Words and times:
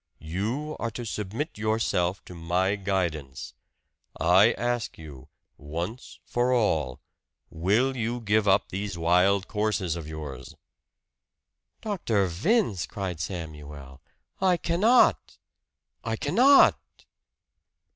"You 0.19 0.75
are 0.79 0.89
to 0.89 1.05
submit 1.05 1.59
yourself 1.59 2.25
to 2.25 2.33
my 2.33 2.75
guidance. 2.75 3.53
I 4.19 4.53
ask 4.53 4.97
you, 4.97 5.27
once 5.59 6.17
for 6.25 6.51
all, 6.51 6.99
Will 7.51 7.95
you 7.95 8.19
give 8.19 8.47
up 8.47 8.69
these 8.69 8.97
wild 8.97 9.47
courses 9.47 9.95
of 9.95 10.07
yours?" 10.07 10.55
"Dr. 11.81 12.25
Vince," 12.25 12.87
cried 12.87 13.19
Samuel, 13.19 14.01
"I 14.41 14.57
cannot! 14.57 15.37
I 16.03 16.15
cannot!" 16.15 16.79